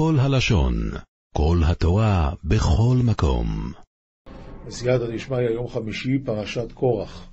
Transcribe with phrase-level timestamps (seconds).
[0.00, 0.74] כל הלשון,
[1.34, 3.72] כל התורה, בכל מקום.
[4.66, 7.30] בסייעתא דשמיא, יום חמישי, פרשת קורח.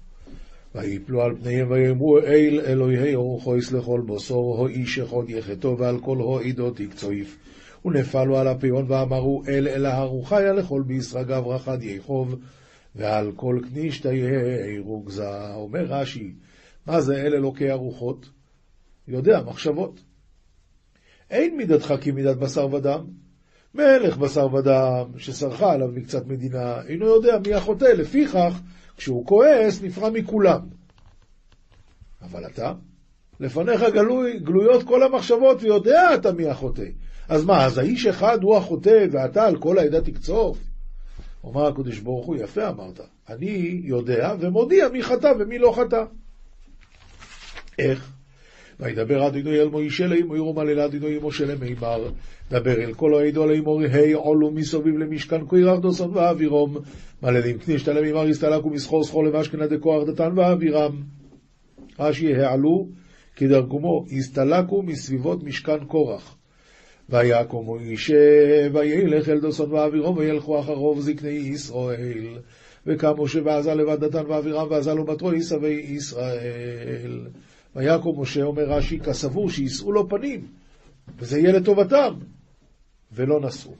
[0.76, 6.18] ויפלו על פניהם ויאמרו אל אלוהי אורחו יסלחול בוסור, הו איש אחד יחטו ועל כל
[6.18, 7.38] הו עדות יקצויף.
[7.86, 12.36] ונפלו על הפיון ואמרו אל אל ההרוחיה לכל בישרגיו רחד יחוב,
[12.96, 15.54] ועל כל כניש תהיה רוגזה.
[15.54, 16.34] אומר רש"י,
[16.88, 18.30] מה זה אל אלוקי הרוחות?
[19.08, 20.07] יודע, מחשבות.
[21.32, 23.06] אין מידתך כמידת בשר ודם.
[23.76, 28.60] מלך בשר ודם, שסרחה עליו מקצת מדינה, אינו יודע מי החוטא, לפיכך,
[28.98, 30.60] כשהוא כועס, נפרע מכולם.
[32.22, 32.74] אבל אתה,
[33.40, 36.86] לפניך גלוי, גלויות כל המחשבות, ויודע אתה מי החוטא.
[37.30, 40.60] אז מה, אז האיש אחד הוא החוטא, ואתה על כל העדה תקצוף?
[41.44, 43.00] אומר הקדוש ברוך הוא, יפה אמרת,
[43.30, 46.04] אני יודע ומודיע מי חטא ומי לא חטא.
[47.80, 48.17] איך?
[48.80, 52.10] וידבר אדינוי אל מוישה לאמו ירום על אל אדינוי משה למימר.
[52.52, 56.78] דבר אל כל העדו לאמור, היי עולו מסביב למשכן קוירח דוסון ואווירום.
[57.24, 61.04] מללים כנישתא למימר יסתלקו מסחור סחור למשכנה דכוח דתן ואווירם.
[62.00, 62.88] רש"י העלו
[63.36, 66.36] כדרכומו, הסתלקו מסביבות משכן קורח.
[67.10, 72.38] ויקום מוישה וילך אל דוסון ואווירום וילכו אחרוב זקני ישראל.
[72.86, 77.20] וקם משה ועזה לבד דתן ואווירם ועזה לו בתרו עשבי ישראל.
[77.78, 80.48] ויקום משה, אומר רש"י, כסבור שיישאו לו פנים,
[81.18, 82.14] וזה יהיה לטובתם,
[83.12, 83.72] ולא נשאו.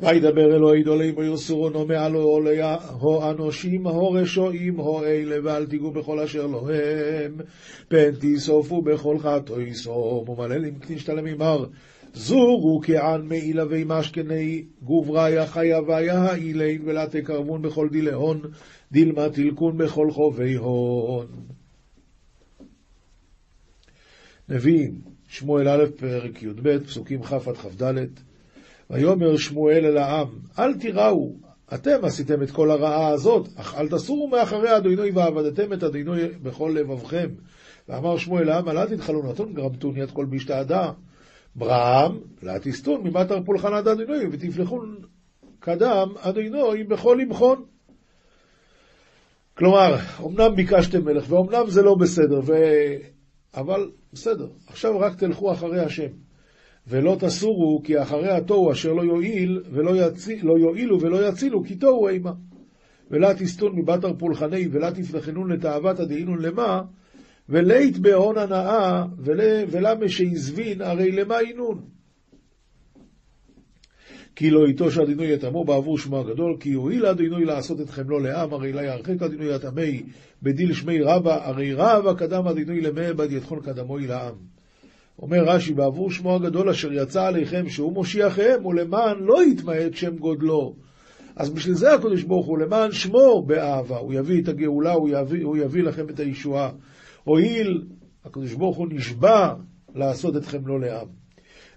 [0.00, 5.90] וידבר אלוהי דולי בו ירסורונו מעלו עוליה, הו אנושים, הו רשועים, הו אלה, ואל תיגעו
[5.90, 7.36] בכל אשר לא הם,
[7.88, 11.64] פן תיסופו בכל חטאו יסום, ומללים כנישתא למימר,
[12.18, 18.42] זורו כען מעילה וימשכני גובריה חיה ויה אילין ולה תקרבון בכל דילי הון
[18.92, 21.26] דילמה תלקון בכל חובי הון.
[24.48, 27.94] נביאים, שמואל א' פרק י"ב, פסוקים כ' עד כ"ד
[28.90, 31.32] ויאמר שמואל אל העם, אל תיראו,
[31.74, 36.74] אתם עשיתם את כל הרעה הזאת, אך אל תסורו מאחרי אדינוי ועבדתם את אדינוי בכל
[36.74, 37.28] לבבכם.
[37.88, 40.92] ואמר שמואל לעם, אל תתחלו נתון גרמתון יד כל בשתעדה.
[41.58, 42.18] ברעם,
[42.62, 44.96] תסתון ממטר פולחן עד אדינוי, ותפלחון
[45.58, 47.64] קדם אדינוי בכל לבחון.
[49.54, 52.52] כלומר, אמנם ביקשתם מלך, ואומנם זה לא בסדר, ו...
[53.54, 56.08] אבל בסדר, עכשיו רק תלכו אחרי השם.
[56.86, 61.74] ולא תסורו, כי אחרי התוהו אשר לא יועיל, ולא יציל, לא יועילו ולא יצילו, כי
[61.74, 62.32] תוהו אימה.
[63.10, 66.82] ולה תסתון מבטר פולחני, ולה תפלחנון לתאוות הדהינון למה,
[67.48, 69.04] ולית בהון הנאה,
[69.70, 71.80] ולמה שיזבין, הרי למה ינון?
[74.36, 78.18] כי לא יטוש הדינוי את עמו בעבור שמו הגדול, כי יועיל הדינוי לעשות את חמלו
[78.18, 80.02] לעם, הרי לה ירחק הדינוי את עמי
[80.42, 84.34] בדיל שמי רבה, הרי רבה קדם הדינוי למעבד יתחון קדמוי לעם.
[85.18, 90.74] אומר רש"י, בעבור שמו הגדול אשר יצא עליכם, שהוא מושיעכם, ולמען לא יתמעט שם גודלו.
[91.36, 95.44] אז בשביל זה הקדוש ברוך הוא, למען שמו באהבה, הוא יביא את הגאולה, הוא יביא,
[95.44, 96.70] הוא יביא לכם את הישועה.
[97.28, 97.82] הואיל,
[98.24, 99.54] הקדוש ברוך הוא נשבע
[99.94, 101.06] לעשות אתכם לא לעם.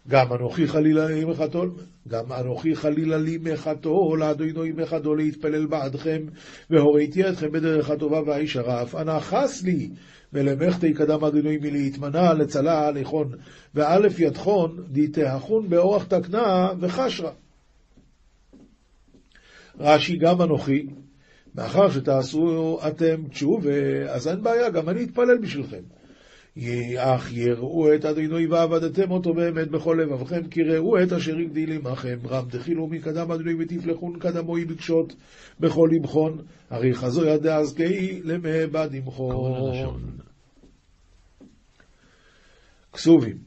[0.08, 1.64] גם אנוכי חלילה לי מחתו,
[2.08, 6.22] גם אנוכי חלילה לי מחתו, לאדוני מחתו להתפלל בעדכם,
[6.70, 9.90] והוריתי אתכם בדרך הטובה והישרה, אף אנא חס לי,
[10.34, 13.32] ולמחתי קדם אדוני מלהתמנע לצלה הליכון,
[13.76, 17.32] ואלף ידחון, דיתהחון באורח תקנה וחשרה.
[19.80, 20.88] רש"י גם אנוכי,
[21.56, 25.82] מאחר שתעשו אתם תשובה, אז אין בעיה, גם אני אתפלל בשבילכם.
[26.98, 32.18] אך יראו את אדינוי ועבדתם אותו באמת בכל לבבכם, כי ראו את אשר הגדיל עמכם,
[32.30, 35.16] רם דחילו מקדם אדינוי ותפלחון קדמוי בקשות
[35.60, 40.02] בכל לבחון, הרי חזו ידע עזקי למעבד עמכון.
[42.94, 43.38] כסובים,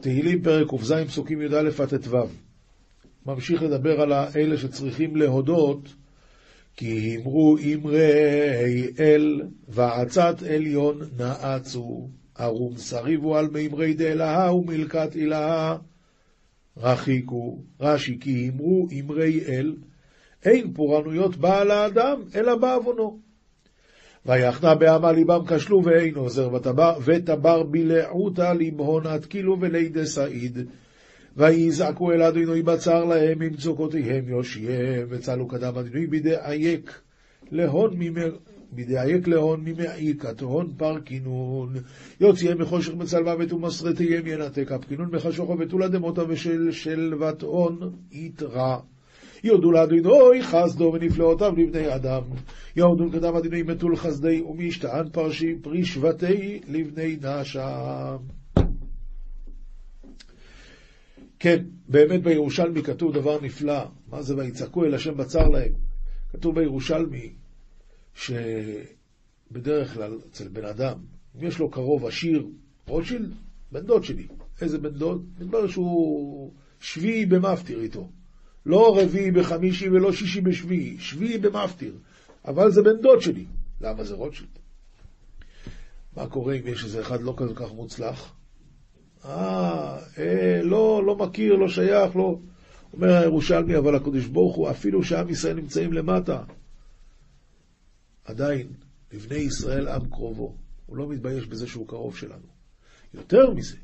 [0.00, 2.16] תהילים פרק ק"ז פסוקים י"א עד ט"ו,
[3.26, 5.94] ממשיך לדבר על האלה שצריכים להודות
[6.76, 12.08] כי אמרו אמרי אל ועצת עליון נעצו.
[12.40, 15.76] ארום שריבו על מימרי דאלהה ומלכת אלהה
[16.76, 17.58] רחיקו.
[17.80, 19.76] רש"י, כי אמרו אמרי אל,
[20.44, 23.18] אין פורענויות בעל האדם, אלא בעוונו.
[24.26, 26.48] ויחנה בעמה ליבם כשלו ואין עוזר,
[27.04, 30.58] ותבר בלעותה לבהון התקילו ולידי סעיד.
[31.36, 37.00] ויזעקו אל אדינוי בצר להם ממצוקותיהם יושיעם, וצלו קדם אדינוי בידי אייק
[37.50, 38.36] להון ממר...
[38.72, 41.74] מדאייק להון ממעיקת הון פרקינון,
[42.20, 48.80] יוציאם מחושך מצלמוות ומסרטיהם ינתק אפקינון מחשוכו ותולה דמותה ושל שלוות הון יתרע.
[49.44, 52.22] יודו לאדינוי חסדו ונפלאותיו לבני אדם.
[52.76, 58.39] יורדון קדם אדינוי מתול חסדי ומשתען פרשי פרי שבטי לבני נשם.
[61.40, 65.72] כן, באמת בירושלמי כתוב דבר נפלא, מה זה ויצעקו אל השם בצר להם.
[66.32, 67.32] כתוב בירושלמי
[68.14, 70.98] שבדרך כלל אצל בן אדם,
[71.36, 72.46] אם יש לו קרוב עשיר,
[72.86, 73.34] רוטשילד,
[73.72, 74.26] בן דוד שלי,
[74.60, 75.26] איזה בן דוד?
[75.38, 78.08] מתברר שהוא שביעי במפטיר איתו.
[78.66, 81.94] לא רביעי בחמישי ולא שישי בשביעי, שביעי במפטיר.
[82.44, 83.44] אבל זה בן דוד שלי.
[83.80, 84.48] למה זה רוטשילד?
[86.16, 88.34] מה קורה אם יש איזה אחד לא כל כך מוצלח?
[89.24, 92.38] אה, אה, לא, לא מכיר, לא שייך, לא...
[92.92, 96.42] אומר הירושלמי, אבל הקדוש ברוך הוא, אפילו שעם ישראל נמצאים למטה,
[98.24, 98.66] עדיין,
[99.12, 100.54] לבני ישראל עם קרובו.
[100.86, 102.46] הוא לא מתבייש בזה שהוא קרוב שלנו.
[103.14, 103.76] יותר מזה,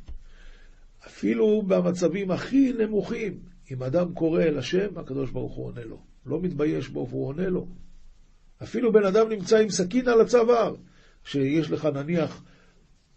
[1.06, 3.38] אפילו במצבים הכי נמוכים,
[3.70, 5.98] אם אדם קורא אל השם, הקדוש ברוך הוא עונה לו.
[6.26, 7.66] לא מתבייש בו והוא עונה לו.
[8.62, 10.74] אפילו בן אדם נמצא עם סכין על הצוואר,
[11.24, 12.42] שיש לך נניח,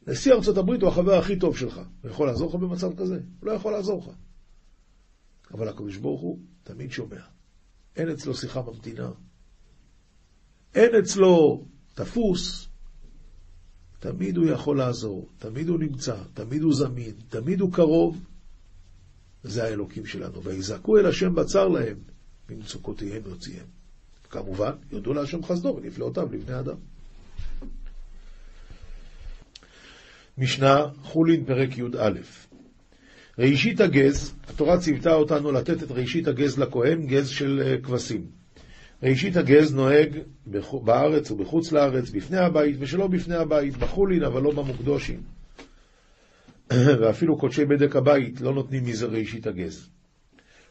[0.08, 1.82] נשיא ארצות הברית הוא החבר הכי טוב שלך.
[2.02, 3.20] הוא יכול לעזור לך במצב כזה?
[3.40, 4.16] הוא לא יכול לעזור לך.
[5.54, 7.22] אבל הקדוש ברוך הוא תמיד שומע.
[7.96, 9.12] אין אצלו שיחה ממתינה.
[10.76, 12.70] אין אצלו תפוס.
[14.00, 18.24] תמיד הוא יכול לעזור, תמיד הוא נמצא, תמיד הוא זמין, תמיד הוא קרוב.
[19.44, 20.44] זה האלוקים שלנו.
[20.44, 21.98] ויזעקו אל השם בצר להם,
[22.50, 23.66] ממצוקותיהם יוציאם.
[24.30, 26.78] כמובן, יודו להשם חסדו ונפלאותיו לבני אדם.
[30.40, 32.12] משנה חולין פרק י"א
[33.40, 38.26] ראשית הגז, התורה ציוותה אותנו לתת את ראשית הגז לכהן, גז של אה, כבשים.
[39.04, 40.10] ראשית הגז נוהג
[40.84, 45.22] בארץ ובחוץ לארץ, בפני הבית ושלא בפני הבית, בחולין אבל לא במוקדושים.
[47.00, 49.90] ואפילו קודשי בדק הבית לא נותנים מזה ראשית הגז.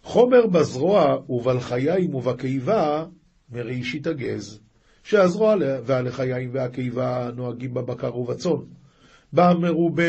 [0.03, 3.05] חומר בזרוע ובלחיים ובקיבה
[3.53, 4.61] מראשית הגז,
[5.03, 5.55] שהזרוע
[5.85, 8.78] והלחיים והקיבה נוהגים בבקר ובצאן.
[9.33, 10.03] במרובה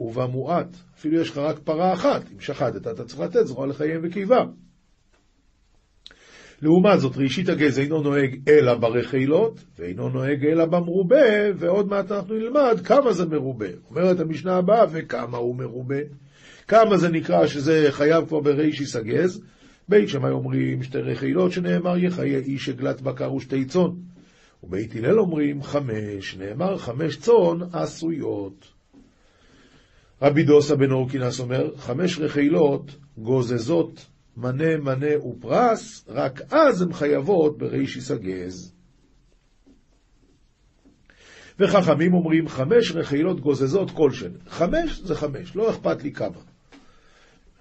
[0.00, 0.76] ובמועט.
[0.98, 4.44] אפילו יש לך רק פרה אחת, אם שחטת אתה צריך לתת זרוע לחיים וקיבה.
[6.62, 12.34] לעומת זאת, ראשית הגז אינו נוהג אלא ברכילות, ואינו נוהג אלא במרובה, ועוד מעט אנחנו
[12.34, 13.66] נלמד כמה זה מרובה.
[13.90, 16.00] אומרת המשנה הבאה, וכמה הוא מרובה.
[16.68, 19.42] כמה זה נקרא שזה חייב כבר ברישיס הגז?
[19.88, 23.90] בית שמאי אומרים שתי רכילות, שנאמר יחיה איש עגלת בקר ושתי צאן.
[24.66, 28.72] ובית הלל אומרים חמש, נאמר חמש צאן עשויות.
[30.22, 37.58] רבי דוסה בן אורקינס אומר, חמש רכילות גוזזות מנה מנה ופרס, רק אז הן חייבות
[37.58, 38.72] ברישיס הגז.
[41.58, 44.32] וחכמים אומרים חמש רכילות גוזזות כלשהן.
[44.46, 46.40] חמש זה חמש, לא אכפת לי כמה.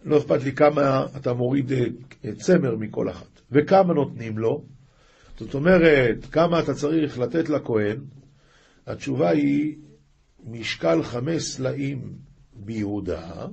[0.05, 3.41] לא אכפת לי כמה אתה מוריד אה, צמר מכל אחת.
[3.51, 4.74] וכמה נותנים לו?
[5.39, 7.97] זאת אומרת, כמה אתה צריך לתת לכהן?
[8.87, 9.75] התשובה היא
[10.47, 12.13] משקל חמש סלעים
[12.53, 13.47] ביהודה,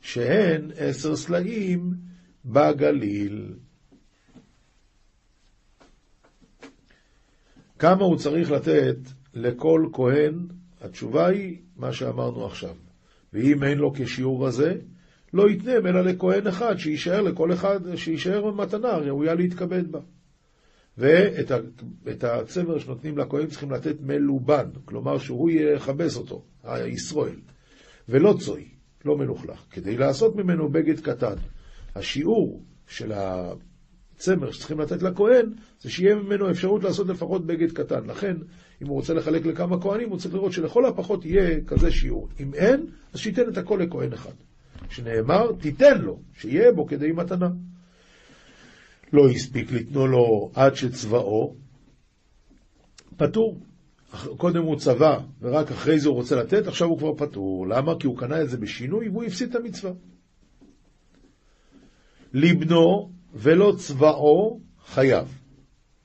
[0.00, 1.94] שהן עשר סלעים
[2.44, 3.54] בגליל.
[7.78, 8.96] כמה הוא צריך לתת
[9.34, 10.46] לכל כהן?
[10.80, 12.74] התשובה היא מה שאמרנו עכשיו.
[13.32, 14.74] ואם אין לו כשיעור הזה,
[15.32, 20.00] לא יתנם אלא לכהן אחד, שיישאר לכל אחד, שיישאר מתנה ראויה להתכבד בה.
[20.98, 27.36] ואת הצמר שנותנים לכהן צריכים לתת מלובן, כלומר שהוא יכבס אותו, הישראל,
[28.08, 28.68] ולא צוי,
[29.04, 31.34] לא מלוכלך, כדי לעשות ממנו בגד קטן.
[31.94, 38.04] השיעור של הצמר שצריכים לתת לכהן, זה שיהיה ממנו אפשרות לעשות לפחות בגד קטן.
[38.06, 38.36] לכן,
[38.82, 42.28] אם הוא רוצה לחלק לכמה כהנים, הוא צריך לראות שלכל הפחות יהיה כזה שיעור.
[42.40, 44.32] אם אין, אז שייתן את הכל לכהן אחד.
[44.90, 47.48] שנאמר, תיתן לו, שיהיה בו כדי מתנה.
[49.14, 51.54] לא הספיק לתנו לו עד שצבאו,
[53.16, 53.60] פטור.
[54.36, 57.66] קודם הוא צבא, ורק אחרי זה הוא רוצה לתת, עכשיו הוא כבר פטור.
[57.68, 57.92] למה?
[57.98, 59.92] כי הוא קנה את זה בשינוי והוא הפסיד את המצווה.
[62.32, 65.38] לבנו ולא צבאו חייב.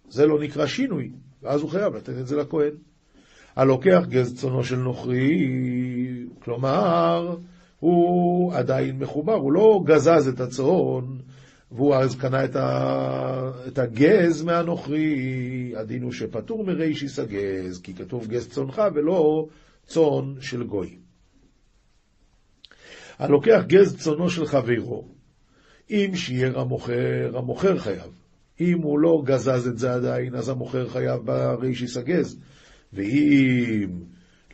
[0.09, 1.11] זה לא נקרא שינוי,
[1.41, 2.71] ואז הוא חייב לתת את זה לכהן.
[3.55, 5.47] הלוקח גז צונו של נוכרי,
[6.39, 7.37] כלומר,
[7.79, 11.17] הוא עדיין מחובר, הוא לא גזז את הצאן,
[11.71, 13.51] והוא אז קנה את, ה...
[13.67, 19.47] את הגז מהנוכרי, הדין הוא שפטור מרישיס הגז, כי כתוב גז צונך ולא
[19.85, 20.97] צאן של גוי.
[23.19, 25.07] הלוקח גז צונו של חברו,
[25.89, 28.11] אם שיער המוכר, המוכר חייב.
[28.61, 32.39] אם הוא לא גזז את זה עדיין, אז המוכר חייב ברישיס הגז.
[32.93, 33.89] ואם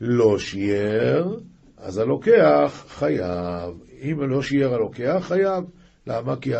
[0.02, 1.38] לא שיער,
[1.78, 3.74] אז הלוקח חייב.
[4.02, 5.64] אם לא שיער הלוקח, חייב.
[6.08, 6.36] למה?
[6.36, 6.52] כי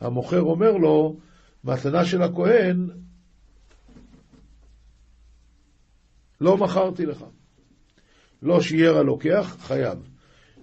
[0.00, 1.16] המוכר אומר לו,
[1.64, 2.90] מתנה של הכהן,
[6.40, 7.24] לא מכרתי לך.
[8.42, 9.98] לא שיער הלוקח, חייב.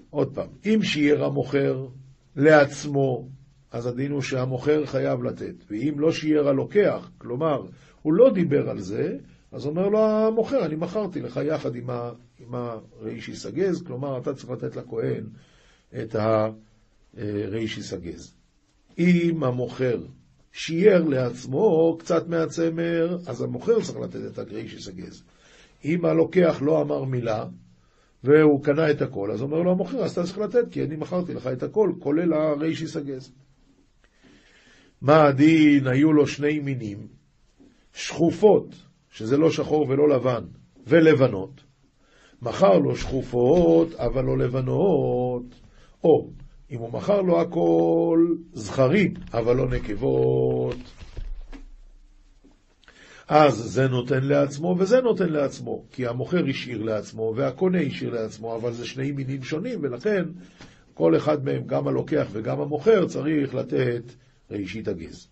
[0.10, 1.88] עוד פעם, אם שיער המוכר,
[2.36, 3.28] לעצמו,
[3.72, 5.56] אז הדין הוא שהמוכר חייב לתת.
[5.70, 7.66] ואם לא שיער הלוקח, כלומר,
[8.02, 9.18] הוא לא דיבר על זה,
[9.52, 14.34] אז אומר לו המוכר, אני מכרתי לך יחד עם, ה, עם הרישי סגז, כלומר, אתה
[14.34, 15.24] צריך לתת לכהן
[16.02, 16.16] את
[17.18, 18.36] הרישי סגז.
[19.00, 20.00] אם המוכר
[20.52, 25.24] שיער לעצמו קצת מהצמר, אז המוכר צריך לתת את הגרישי סגז.
[25.86, 27.46] אם הלוקח לא אמר מילה,
[28.24, 31.34] והוא קנה את הכל, אז אומר לו המוכר, אז אתה צריך לתת, כי אני מכרתי
[31.34, 33.32] לך את הכל, כולל הרישי סגז.
[35.02, 35.88] מה הדין?
[35.88, 37.08] היו לו שני מינים,
[37.94, 38.76] שחופות,
[39.10, 40.44] שזה לא שחור ולא לבן,
[40.88, 41.64] ולבנות.
[42.42, 45.44] מכר לו שחופות, אבל לא לבנות.
[46.04, 46.30] או,
[46.72, 50.78] אם הוא מכר לו הכל זכרים, אבל לא נקבות.
[53.28, 58.72] אז זה נותן לעצמו וזה נותן לעצמו, כי המוכר השאיר לעצמו והקונה השאיר לעצמו, אבל
[58.74, 60.24] זה שני מינים שונים, ולכן
[60.94, 64.04] כל אחד מהם, גם הלוקח וגם המוכר, צריך לתת
[64.52, 65.28] ראשית הגז.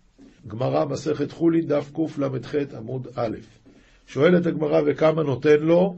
[0.46, 3.36] גמרא, מסכת חולין, דף קל"ח, עמוד א'.
[4.06, 5.96] שואלת הגמרא, וכמה נותן לו?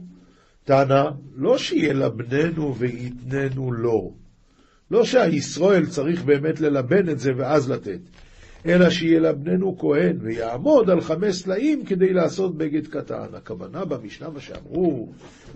[0.63, 4.22] טענה, לא שילבננו ויתננו לו.
[4.93, 7.99] לא שהישראל צריך באמת ללבן את זה ואז לתת,
[8.65, 13.27] אלא שילבננו כהן ויעמוד על חמש סלעים כדי לעשות בגד קטן.
[13.33, 15.09] הכוונה במשנה, מה שאמרו,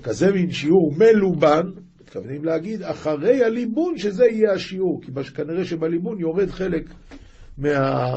[0.04, 1.70] כזה מין שיעור מלובן,
[2.02, 6.90] מתכוונים להגיד, אחרי הליבון שזה יהיה השיעור, כי כנראה שבליבון יורד חלק
[7.58, 8.14] מה...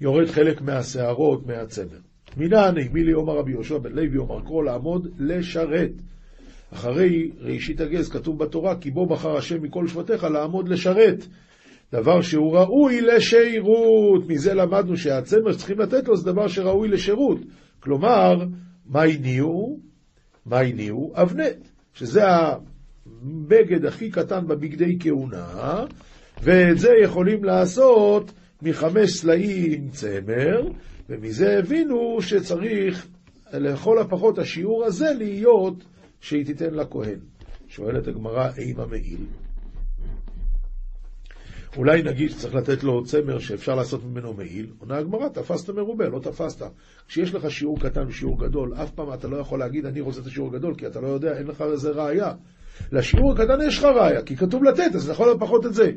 [0.00, 1.98] יורד חלק מהשערות, מהצמר.
[2.36, 5.90] מנעני, מילי אומר רבי יהושע בן לוי אומר קרוא לעמוד לשרת.
[6.72, 11.26] אחרי ראשית הגז כתוב בתורה, כי בו בחר השם מכל שבטיך לעמוד לשרת.
[11.92, 14.28] דבר שהוא ראוי לשירות.
[14.28, 17.38] מזה למדנו שהצמר שצריכים לתת לו זה דבר שראוי לשירות.
[17.80, 18.44] כלומר,
[18.86, 19.80] מה הניעו?
[20.46, 21.12] מה הניעו?
[21.14, 21.56] אבנט,
[21.94, 25.84] שזה הבגד הכי קטן בבגדי כהונה,
[26.42, 28.32] ואת זה יכולים לעשות
[28.62, 30.68] מחמש סלעים צמר,
[31.08, 33.06] ומזה הבינו שצריך
[33.52, 35.84] לכל הפחות השיעור הזה להיות
[36.20, 37.18] שהיא תיתן לכהן.
[37.68, 39.26] שואלת הגמרא, אימה מעיל?
[41.76, 46.18] אולי נגיד שצריך לתת לו צמר שאפשר לעשות ממנו מעיל, עונה הגמרא, תפסת מרובה, לא
[46.18, 46.66] תפסת.
[47.08, 50.26] כשיש לך שיעור קטן ושיעור גדול, אף פעם אתה לא יכול להגיד אני רוצה את
[50.26, 52.32] השיעור הגדול, כי אתה לא יודע, אין לך איזה ראייה.
[52.92, 55.90] לשיעור הקטן יש לך ראייה, כי כתוב לתת, אז לכל הפחות את זה.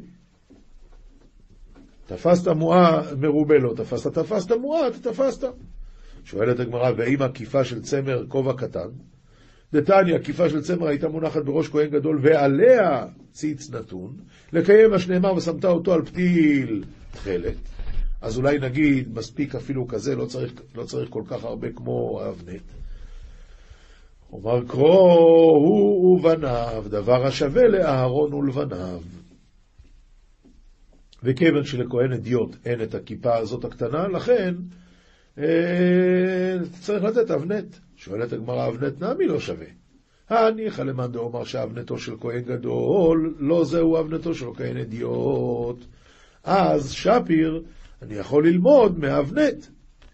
[2.05, 5.47] תפסת מועה מרובה לא תפסת, תפסת מועה, אתה תפסת.
[6.23, 8.89] שואלת הגמרא, ואם עקיפה של צמר כובע קטן?
[9.73, 14.15] דתניא, עקיפה של צמר הייתה מונחת בראש כהן גדול, ועליה ציץ נתון,
[14.53, 17.55] לקיים מה שנאמר, ושמת אותו על פתיל תכלת.
[18.21, 22.63] אז אולי נגיד, מספיק אפילו כזה, לא צריך, לא צריך כל כך הרבה כמו אבנט.
[24.31, 29.01] אומר קרוא הוא ובניו, דבר השווה לאהרון ולבניו.
[31.23, 34.55] וכיוון שלכהן אדיוט אין את הכיפה הזאת הקטנה, לכן
[35.37, 37.75] אה, צריך לתת אבנט.
[38.03, 39.65] שואלת הגמרא, אבנט נמי לא שווה.
[40.29, 45.85] הניחא למאן דאמר שאבנתו של כהן גדול, לא זהו אבנתו של כהן אדיוט.
[46.43, 47.63] אז שפיר,
[48.01, 49.65] אני יכול ללמוד מאבנט.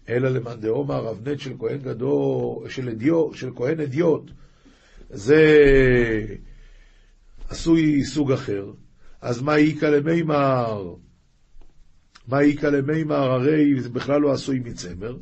[0.08, 4.30] אלא למאן דאמר אבנט של כהן גדול, של, אדיוט, של כהן אדיוט,
[5.10, 5.42] זה
[7.48, 8.70] עשוי סוג אחר.
[9.20, 10.94] אז מה איכא למימר?
[12.28, 13.30] מה איכא למימר?
[13.30, 15.16] הרי זה בכלל לא עשוי מצמר.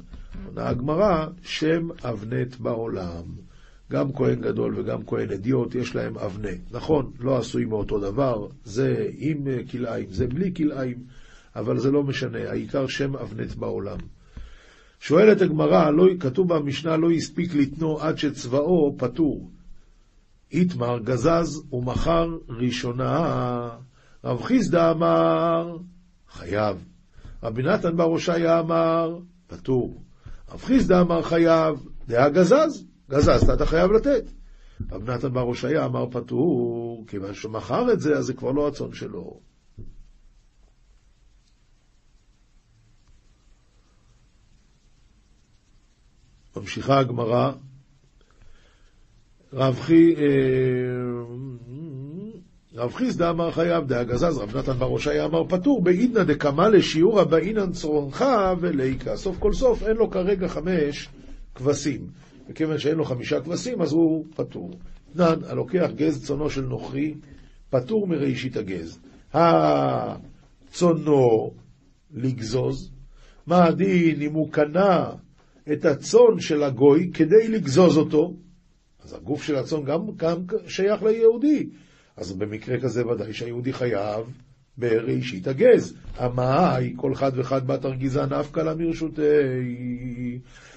[0.46, 3.24] עונה הגמרא, שם אבנט בעולם.
[3.92, 6.60] גם כהן גדול וגם כהן אדיוט, יש להם אבנט.
[6.70, 10.98] נכון, לא עשוי מאותו דבר, זה עם כלאיים, זה בלי כלאיים,
[11.56, 13.98] אבל זה לא משנה, העיקר שם אבנט בעולם.
[15.00, 19.50] שואלת הגמרא, לא, כתוב במשנה, לא הספיק לתנו עד שצבאו פטור.
[20.52, 23.70] איתמר גזז ומחר ראשונה.
[24.24, 25.76] רב חיסדא אמר,
[26.28, 26.84] חייב.
[27.42, 30.02] רבי נתן בר הושעיה אמר, פטור.
[30.48, 34.24] רב חיסדא אמר חייב, דעה גזז, גזזת אתה חייב לתת.
[34.90, 38.92] רב נתן בר הושעיה אמר פטור, כיוון שמכר את זה, אז זה כבר לא הצאן
[38.92, 39.40] שלו.
[46.56, 47.52] ממשיכה הגמרא,
[49.52, 50.14] רב חי...
[52.76, 57.72] רב חיסדא אמר חייב דאגזז, רב נתן בר הושעיה אמר פטור, בעידנא דקמא לשיעורא באינן
[57.72, 58.24] צרונך
[58.60, 59.16] וליקה.
[59.16, 61.08] סוף כל סוף אין לו כרגע חמש
[61.54, 62.06] כבשים.
[62.48, 64.70] וכיוון שאין לו חמישה כבשים, אז הוא פטור.
[65.14, 67.14] תנן, הלוקח גז צונו של נוכרי,
[67.70, 68.98] פטור מראשית הגז.
[69.32, 71.50] הצונו
[72.14, 72.90] לגזוז,
[73.46, 75.10] מה הדין אם הוא קנה
[75.72, 78.34] את הצאן של הגוי כדי לגזוז אותו?
[79.04, 81.68] אז הגוף של הצאן גם, גם שייך ליהודי.
[82.16, 84.20] אז במקרה כזה ודאי שהיהודי חייב
[84.78, 85.96] בראשית הגז.
[86.16, 89.22] המאי, כל חד וחד בת ארגיזה נפקא לה מרשותי.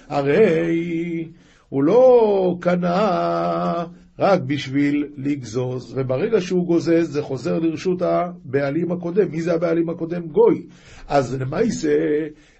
[0.08, 1.27] הרי
[1.69, 3.86] הוא לא קנה
[4.19, 9.31] רק בשביל לגזוז, וברגע שהוא גוזז זה חוזר לרשות הבעלים הקודם.
[9.31, 10.27] מי זה הבעלים הקודם?
[10.27, 10.67] גוי.
[11.08, 11.96] אז למעשה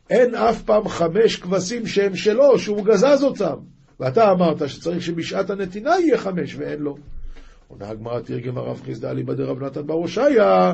[0.10, 3.56] אין אף פעם חמש כבשים שהם שלו, שהוא גזז אותם.
[4.00, 6.96] ואתה אמרת שצריך שבשעת הנתינה יהיה חמש, ואין לו.
[7.70, 10.74] עונה הגמרא תרגם הרב חיסדא ליבא דרב נתן בר הושעיה,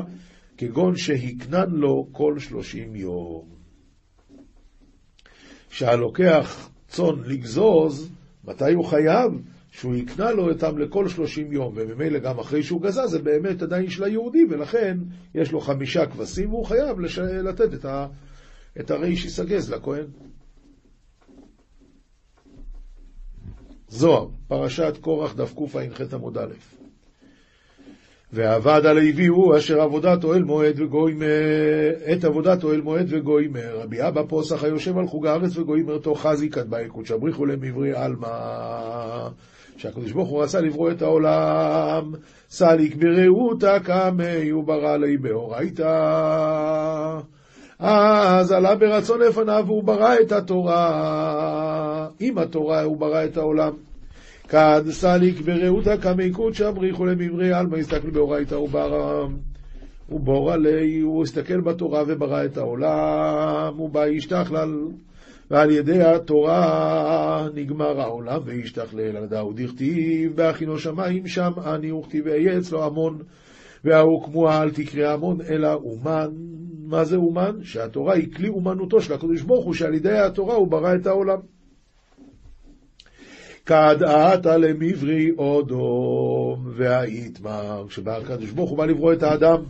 [0.56, 3.48] כגון שהקנן לו כל שלושים יום.
[5.70, 8.10] שהלוקח צאן לגזוז,
[8.44, 9.30] מתי הוא חייב?
[9.70, 13.90] שהוא יקנה לו אותם לכל שלושים יום, וממילא גם אחרי שהוא גזז, זה באמת עדיין
[13.90, 14.98] של היהודי, ולכן
[15.34, 17.18] יש לו חמישה כבשים, והוא חייב לש...
[17.18, 18.06] לתת את, ה...
[18.80, 20.06] את הרישיס הגז לכהן.
[23.88, 26.75] זוהר, פרשת קורח דף קע"ח עמוד א'
[28.32, 33.80] ועבד הלוי הוא אשר עבודת אוהל מועד וגוימר, את עבודת אוהל מועד וגוימר.
[33.82, 37.92] רבי אבא פוסח היושב על חוג הארץ וגוימר תוך חזי כדבאי קודש בריחו להם עברי
[37.92, 39.28] עלמא.
[39.76, 42.12] שהקדוש ברוך הוא רצה לברוא את העולם,
[42.50, 46.00] סליק ברעותה קמי וברא לי באורייתא.
[47.78, 52.08] אז עלה ברצון לפניו והוא ברא את התורה.
[52.20, 53.72] עם התורה הוא ברא את העולם.
[54.48, 59.26] כד סליק ברעותה קמי קודשא בריחו למברי עלמא הסתכל באורייתא וברא.
[60.06, 64.70] הוא בור עלי, הוא הסתכל בתורה וברא את העולם, בא ישתכלל,
[65.50, 69.16] ועל ידי התורה נגמר העולם וישתכלל.
[69.16, 73.18] על דאו דכתיב, בהכינו שמיים שם אני וכתיב אהיה אצלו המון,
[73.84, 76.30] וההוא כמוה אל תקרא המון, אלא אומן.
[76.86, 77.62] מה זה אומן?
[77.62, 81.38] שהתורה היא כלי אומנותו של הקדוש ברוך הוא, שעל ידי התורה הוא ברא את העולם.
[83.66, 89.62] כדעת למברי אודום והאיתמר, כשבא הקדוש ברוך הוא בא לברוא את האדם,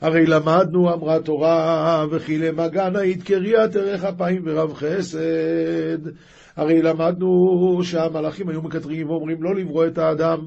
[0.00, 5.98] הרי למדנו, אמרה תורה, וכי למגן היית קריית ערך אפיים ורב חסד.
[6.56, 10.38] הרי למדנו שהמלאכים היו מקטרים ואומרים לא לברוא את האדם.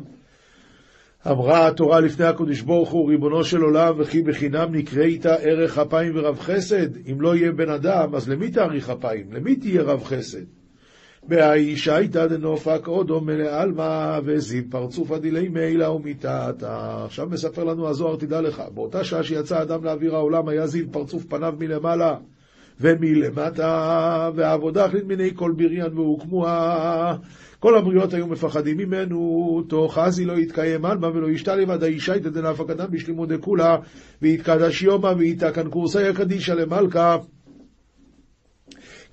[1.27, 6.11] אמרה התורה לפני הקדוש ברוך הוא, ריבונו של עולם, וכי בחינם נקרא איתה ערך אפיים
[6.15, 7.07] ורב חסד?
[7.11, 9.33] אם לא יהיה בן אדם, אז למי תאריך אפיים?
[9.33, 10.64] למי תהיה רב חסד?
[11.27, 17.03] והאישה הייתה דנופק אודום מלעלמא וזיו פרצוף דילי מעילה ומיתתה.
[17.05, 21.23] עכשיו מספר לנו הזוהר, תדע לך, באותה שעה שיצא אדם לאוויר העולם היה זיו פרצוף
[21.25, 22.15] פניו מלמעלה
[22.79, 27.15] ומלמטה, והעבודה החליט מיני כל בריין והוקמוה.
[27.59, 32.29] כל הבריות היו מפחדים ממנו, תוך עזי לא יתקיים עלמא ולא ישתה לבד האישה איתא
[32.29, 33.77] דנפק אדם בשלימו דכולה,
[34.21, 35.13] ויתקדש יומא
[35.53, 37.17] כאן קורסיה קדישא למלכה.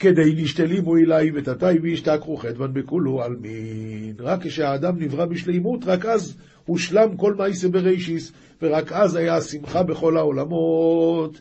[0.03, 4.15] כדי נשתלימו אליי ותתי וישתכחו חדוון בכולו עלמין.
[4.19, 10.17] רק כשהאדם נברא בשלימות, רק אז הושלם כל מעשה ברישיס, ורק אז היה שמחה בכל
[10.17, 11.41] העולמות.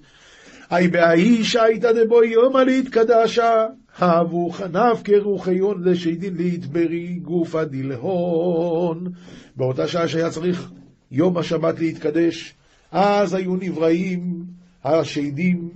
[0.70, 3.66] היי בהאיש הייתא דבו יומא להתקדשה,
[3.98, 9.12] הבו חנף כרוחיון לשדין להתברי גופא דילהון.
[9.56, 10.72] באותה שעה שהיה צריך
[11.12, 12.54] יום השבת להתקדש,
[12.92, 14.44] אז היו נבראים
[14.84, 15.70] השדים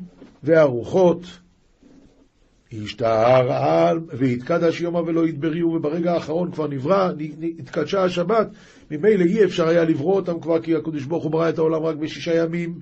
[0.43, 1.44] והרוחות.
[2.83, 7.11] השתער על, והתקדש יומא ולא ידבריהו, וברגע האחרון כבר נברא,
[7.59, 8.47] התקדשה השבת,
[8.91, 11.95] ממילא אי אפשר היה לברוא אותם כבר, כי הקדוש ברוך הוא ברא את העולם רק
[11.95, 12.79] בשישה ימים.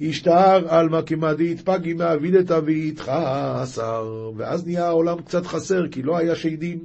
[0.00, 6.78] השתער עלמא כמדי התפגי מעבידתא ויתחסר, ואז נהיה העולם קצת חסר, כי לא היה שדים.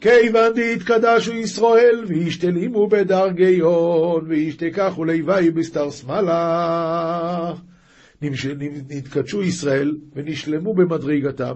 [0.00, 7.52] כיוון דהתקדשו ישראל, והשתלימו בדרגיון, והשתכחו לוואי בסתר שמאלה.
[8.22, 11.54] נתקדשו ישראל ונשלמו במדרגתם.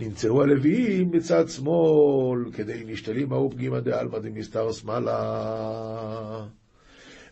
[0.00, 6.46] נמצאו הלוויים בצד שמאל, כדי נשתלים ההוא פגימא דעלמא דמסתר שמאלה.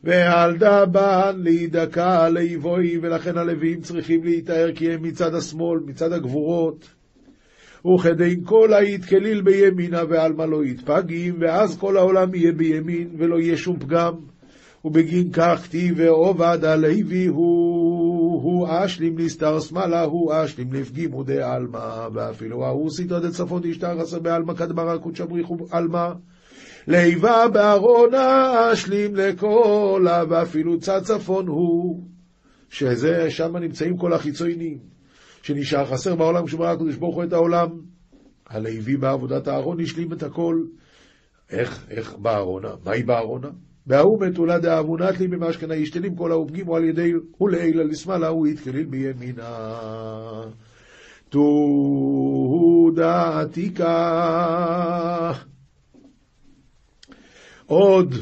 [0.05, 6.91] ועל דבן להידקה ליבוי, ולכן הלוויים צריכים להיטהר כי הם מצד השמאל, מצד הגבורות.
[7.95, 13.79] וכדי כל היתקליל בימינה ועלמא לא יתפגים, ואז כל העולם יהיה בימין ולא יהיה שום
[13.79, 14.15] פגם.
[14.85, 18.10] ובגין כך כתיב ועובד הלוי הוא,
[18.41, 24.99] הוא אשלים נסתר שמאלה, הוא אשלים לפגימו דעלמא, ואפילו ההוא סיתו דצפון דשתרסה בעלמא כדברא
[24.99, 26.13] קודשא בריחו עלמא.
[26.87, 32.05] ליבה בארונה אשלים לקולה, ואפילו צד צפון הוא,
[32.69, 34.79] שזה, שם נמצאים כל החיצונים,
[35.43, 37.69] שנשאר חסר בעולם כשברא הקדוש ברוך הוא את העולם.
[38.49, 40.65] הלוי בעבודת הארון השלים את הכל.
[41.51, 42.75] איך, איך בארונה?
[42.85, 43.49] מהי בארונה?
[43.87, 49.71] וההוא מתולה דאבונת לי במשכנה ישתלים כל ההופגימו על ידי ולעילה לשמאלה הוא יתקליל בימינה.
[51.29, 55.33] תודה עתיקה.
[57.67, 58.15] עוד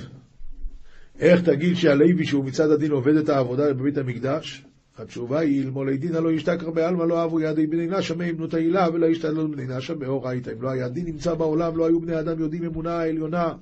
[1.18, 4.64] איך תגיד שהלוי שהוא מצד הדין עובד את העבודה בבית המקדש?
[4.98, 8.86] התשובה היא, אלמולי דינא לא ישתכר בעלמא לא אהבו ידי בני נשא מי אמנות העילה
[8.92, 10.50] ולא ישתדלו בני נשא מאורייתא.
[10.50, 13.52] אם לא היה דין נמצא בעולם, לא היו בני אדם יודעים אמונה העליונה,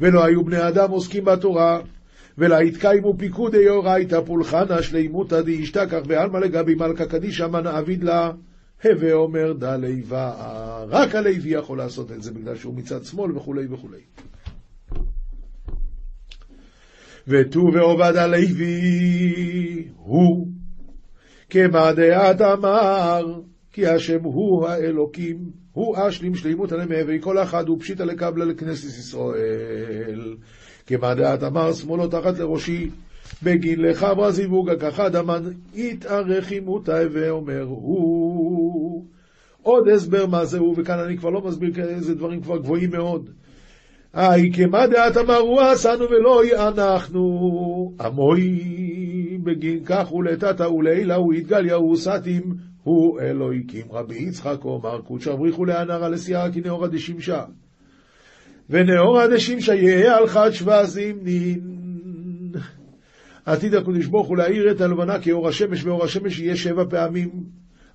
[0.00, 1.80] ולא היו בני אדם עוסקים בתורה,
[2.38, 8.30] ולא יתקיימו פיקודי אורייתא פולחנא שלימותא דאישתכח בעלמא לגבי מלכא קדישא מנא עביד לה,
[8.84, 10.34] הווה אומר דא ליבה.
[10.88, 14.00] רק הלוי יכול לעשות את זה בגלל שהוא מצד שמאל וכולי וכולי.
[17.28, 20.48] ותו ועובד הלוי הוא
[21.50, 23.40] כמה דעת אמר
[23.72, 30.34] כי השם הוא האלוקים הוא אשלים שלימות הנמהווה כל אחד הוא פשיטא לקבלה לכנסת ישראל.
[30.86, 32.90] כמה דעת אמר שמאלו תחת לראשי
[33.42, 35.42] בגין לחברה זיווגה כחד אמן
[35.74, 39.04] יתארך עימותא ואומר הוא
[39.62, 43.30] עוד הסבר מה זה הוא וכאן אני כבר לא מסביר איזה דברים כבר גבוהים מאוד.
[44.12, 47.22] היי כמה דעת אמרו עשנו ולא אנחנו
[48.00, 48.60] עמוי
[49.42, 51.14] בגין כך ולתתא ולעילה
[51.74, 57.44] הוא סתים הוא אלוהיקים רבי יצחק אומר קודשא בריחו להנרא לסיעה כי נאורא דשמשה
[58.70, 62.52] ונאורא דשמשה יהיה על חד שבע זימנין
[63.44, 67.30] עתיד הקדוש ברוך הוא להאיר את הלבנה כאור השמש ואור השמש יהיה שבע פעמים.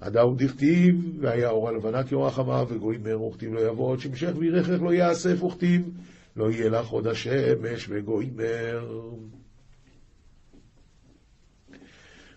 [0.02, 4.82] הדאו דכתיב, והיה אור הלבנה כאור החמה, וגויים מהר וכתיב לא יבוא עוד שמשך וירכך
[4.82, 5.82] לא יאסף וכתיב,
[6.36, 9.00] לא יהיה לך עוד השמש וגויים מהר.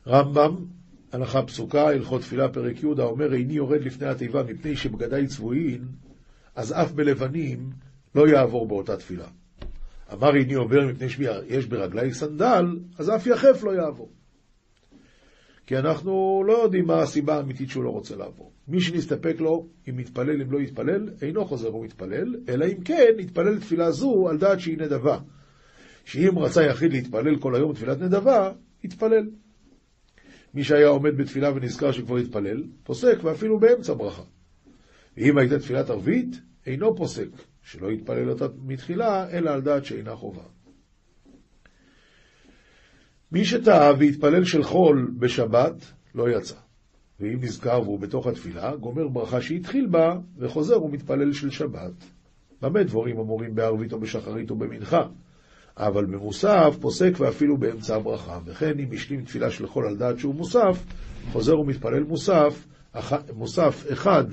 [0.06, 0.56] רמב"ם,
[1.14, 5.80] הלכה פסוקה, הלכות תפילה פרק י', האומר איני יורד לפני התיבה מפני שבגדיי צבועים,
[6.54, 7.70] אז אף בלבנים
[8.14, 9.26] לא יעבור באותה תפילה.
[10.12, 12.64] אמר איני עובר מפני שיש ברגלי סנדל,
[12.98, 14.10] אז אף יחף לא יעבור.
[15.66, 18.52] כי אנחנו לא יודעים מה הסיבה האמיתית שהוא לא רוצה לעבור.
[18.68, 23.60] מי שנסתפק לו, אם יתפלל, אם לא יתפלל, אינו חוזר ומתפלל, אלא אם כן יתפלל
[23.60, 25.18] תפילה זו על דעת שהיא נדבה.
[26.04, 28.52] שאם רצה יחיד להתפלל כל היום תפילת נדבה,
[28.84, 29.26] יתפלל.
[30.54, 34.22] מי שהיה עומד בתפילה ונזכר שכבר התפלל, פוסק, ואפילו באמצע ברכה.
[35.16, 37.28] ואם הייתה תפילת ערבית, אינו פוסק,
[37.62, 40.42] שלא יתפלל אותה מתחילה, אלא על דעת שאינה חובה.
[43.32, 45.74] מי שטעה והתפלל של חול בשבת,
[46.14, 46.56] לא יצא.
[47.20, 51.92] ואם נזכר והוא בתוך התפילה, גומר ברכה שהתחיל בה, וחוזר ומתפלל של שבת.
[52.62, 55.06] במה דבורים אמורים בערבית או בשחרית או במנחה?
[55.76, 58.38] אבל במוסף פוסק ואפילו באמצע הברכה.
[58.44, 60.84] וכן אם השלים תפילה של חול על דעת שהוא מוסף,
[61.32, 63.12] חוזר ומתפלל מוסף, אח...
[63.34, 64.24] מוסף אחד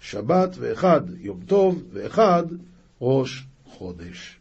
[0.00, 2.42] שבת ואחד יום טוב ואחד
[3.00, 4.40] ראש חודש.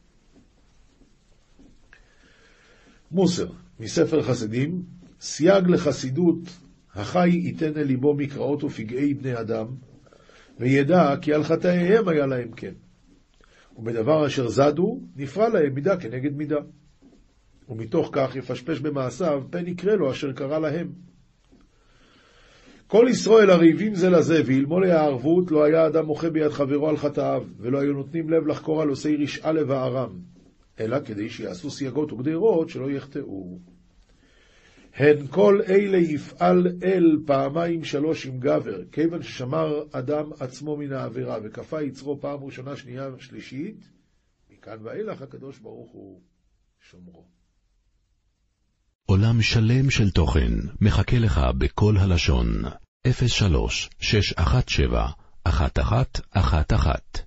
[3.12, 3.48] מוסר
[3.80, 4.84] מספר חסידים,
[5.22, 6.40] סייג לחסידות,
[6.94, 9.68] החי ייתן אל ליבו מקראות ופגעי בני אדם,
[10.60, 12.74] וידע כי על חטאיהם היה להם כן.
[13.78, 16.60] ובדבר אשר זדו, נפרע להם מידה כנגד מידה.
[17.70, 20.92] ומתוך כך יפשפש במעשיו, פן יקרה לו אשר קרה להם.
[22.88, 27.44] כל ישראל הרעיבים זה לזה, ואלמולי הערבות לא היה אדם מוחה ביד חברו על חטאיו,
[27.58, 30.20] ולא היו נותנים לב לחקור על עושי רשעה לבערם.
[30.80, 33.60] אלא כדי שיעשו סייגות וגדרות שלא יחטאו.
[34.98, 41.38] הן כל אלה יפעל אל פעמיים שלוש עם גבר, כיוון ששמר אדם עצמו מן העבירה,
[41.44, 43.90] וכפה יצרו פעם ראשונה, שנייה ושלישית,
[44.50, 46.22] מכאן ואילך הקדוש ברוך הוא
[46.92, 47.26] שומרו.
[49.06, 52.48] עולם שלם של תוכן מחכה לך בכל הלשון,
[53.28, 55.12] 03 617
[55.48, 57.27] 1111